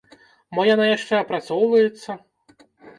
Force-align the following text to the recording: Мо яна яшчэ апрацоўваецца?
Мо 0.59 0.65
яна 0.69 0.87
яшчэ 0.91 1.13
апрацоўваецца? 1.19 2.21